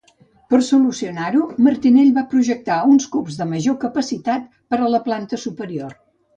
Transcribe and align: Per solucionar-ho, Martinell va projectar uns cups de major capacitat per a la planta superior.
Per 0.53 0.59
solucionar-ho, 0.69 1.43
Martinell 1.67 2.09
va 2.15 2.23
projectar 2.33 2.79
uns 2.95 3.07
cups 3.17 3.39
de 3.43 3.49
major 3.53 3.79
capacitat 3.87 4.51
per 4.73 4.83
a 4.89 4.93
la 4.97 5.05
planta 5.09 5.45
superior. 5.49 5.97